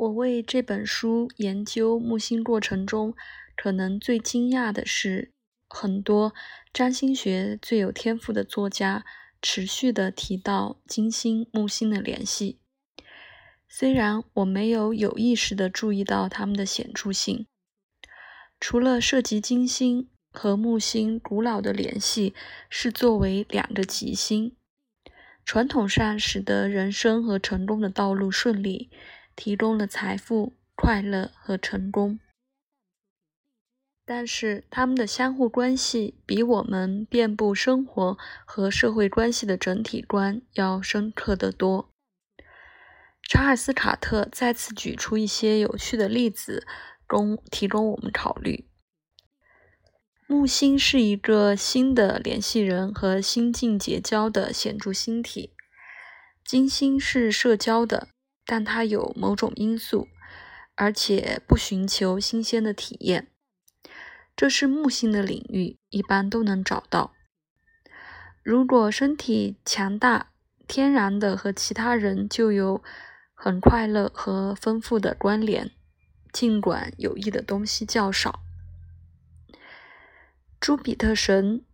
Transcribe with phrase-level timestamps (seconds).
[0.00, 3.14] 我为这本书研究木星过程中，
[3.54, 5.30] 可能最惊讶的是，
[5.68, 6.32] 很多
[6.72, 9.04] 占星学最有天赋的作家
[9.42, 12.58] 持续地提到金星木星的联系。
[13.68, 17.46] 虽然我没有有意识地注意到它们的显著性，
[18.58, 22.32] 除了涉及金星和木星古老的联系
[22.70, 24.56] 是作为两个吉星，
[25.44, 28.90] 传统上使得人生和成功的道路顺利。
[29.34, 32.18] 提供了财富、快乐和成功，
[34.04, 41.90] 但是他们的相互关系比我们遍布生活和社会关系的整体观要深刻得多。
[43.22, 46.66] 查尔斯·卡特再次举出一些有趣的例子，
[47.06, 48.66] 供提供我们考虑。
[50.26, 55.54] 木星是一个新的联系人和心境结交的显著星体，
[56.44, 58.08] 金星是社交的。
[58.50, 60.08] 但它有某种因素，
[60.74, 63.28] 而且不寻求新鲜的体验。
[64.34, 67.12] 这是木星的领域，一般都能找到。
[68.42, 70.32] 如果身体强大，
[70.66, 72.82] 天然的和其他人就有
[73.34, 75.70] 很快乐和丰富的关联，
[76.32, 78.40] 尽管有益的东西较少。
[80.58, 81.64] 朱比特神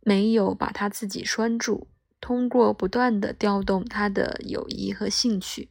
[0.00, 1.86] 没有把他自己拴住，
[2.20, 5.70] 通过不断的调动他的友谊和兴趣。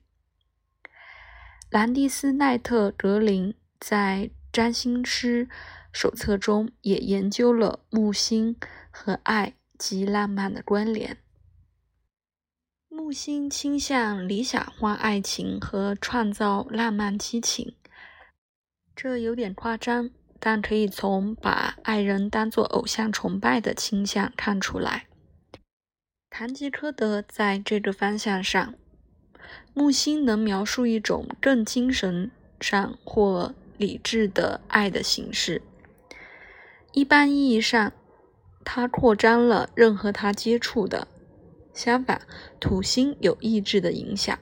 [1.69, 5.49] 兰蒂斯奈特格林在《占星师
[5.91, 8.55] 手册》中也研究了木星
[8.89, 11.17] 和爱及浪漫的关联。
[12.87, 17.75] 木星倾向理想化爱情和创造浪漫激情，
[18.95, 20.09] 这有点夸张，
[20.39, 25.07] 但可以从把爱人当作偶像崇拜的倾向看出来。
[26.29, 28.75] 堂吉诃德在这个方向上。
[29.73, 35.61] 木星能描述一种更精神上或理智的爱的形式。
[36.93, 37.93] 一般意义上，
[38.65, 41.07] 它扩张了任何它接触的。
[41.73, 42.21] 相反，
[42.59, 44.39] 土星有意志的影响。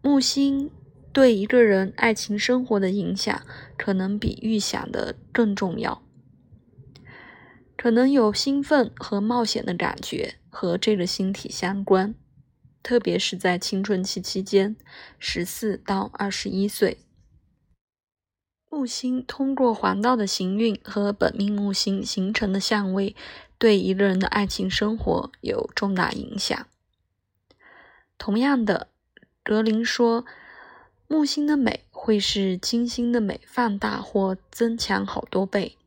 [0.00, 0.70] 木星
[1.12, 3.42] 对一个人爱情生活的影响，
[3.76, 6.02] 可能比预想的更重要。
[7.76, 12.14] 可能有兴奋和冒险的感觉和这个星体相关。
[12.84, 14.76] 特别是在青春期期间，
[15.18, 16.98] 十四到二十一岁，
[18.68, 23.16] 木星通过黄道的行运和本命木星形成的相位，
[23.56, 26.66] 对一个人的爱情生活有重大影响。
[28.18, 28.88] 同样的，
[29.42, 30.26] 格林说，
[31.08, 35.78] 木星的美会使金星的美放大或增强好多倍，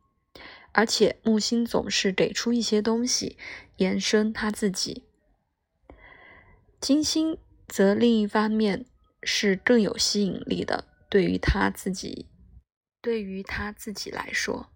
[0.71, 3.37] 而且木星总是给出一些东西，
[3.75, 5.03] 延伸他自己。
[6.79, 8.85] 金星则另一方面
[9.23, 12.27] 是更有吸引力的，对于他自己，
[13.01, 14.69] 对于他自己来说。